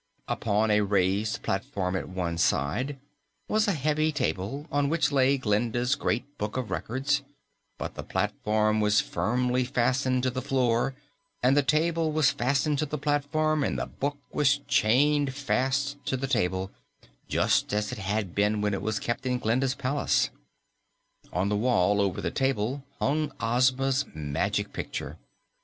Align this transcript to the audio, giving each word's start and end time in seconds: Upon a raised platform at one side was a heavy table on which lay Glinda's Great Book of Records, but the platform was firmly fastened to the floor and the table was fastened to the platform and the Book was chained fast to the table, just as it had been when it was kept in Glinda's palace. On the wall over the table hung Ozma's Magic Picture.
Upon 0.27 0.71
a 0.71 0.81
raised 0.81 1.43
platform 1.43 1.95
at 1.95 2.09
one 2.09 2.39
side 2.39 2.97
was 3.47 3.67
a 3.67 3.73
heavy 3.73 4.11
table 4.11 4.65
on 4.71 4.89
which 4.89 5.11
lay 5.11 5.37
Glinda's 5.37 5.93
Great 5.93 6.39
Book 6.39 6.57
of 6.57 6.71
Records, 6.71 7.21
but 7.77 7.93
the 7.93 8.01
platform 8.01 8.81
was 8.81 8.99
firmly 8.99 9.63
fastened 9.63 10.23
to 10.23 10.31
the 10.31 10.41
floor 10.41 10.95
and 11.43 11.55
the 11.55 11.61
table 11.61 12.11
was 12.11 12.31
fastened 12.31 12.79
to 12.79 12.87
the 12.87 12.97
platform 12.97 13.63
and 13.63 13.77
the 13.77 13.85
Book 13.85 14.17
was 14.31 14.57
chained 14.67 15.35
fast 15.35 16.03
to 16.07 16.17
the 16.17 16.25
table, 16.25 16.71
just 17.27 17.71
as 17.71 17.91
it 17.91 17.99
had 17.99 18.33
been 18.33 18.59
when 18.59 18.73
it 18.73 18.81
was 18.81 18.97
kept 18.99 19.27
in 19.27 19.37
Glinda's 19.37 19.75
palace. 19.75 20.31
On 21.31 21.47
the 21.47 21.55
wall 21.55 22.01
over 22.01 22.21
the 22.21 22.31
table 22.31 22.83
hung 22.99 23.31
Ozma's 23.39 24.05
Magic 24.15 24.73
Picture. 24.73 25.19